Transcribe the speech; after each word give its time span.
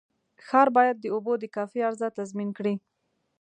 ښار 0.45 0.67
باید 0.77 0.95
د 0.99 1.05
اوبو 1.13 1.33
د 1.39 1.45
کافي 1.55 1.79
عرضه 1.87 2.07
تضمین 2.17 2.49
کړي. 2.57 2.75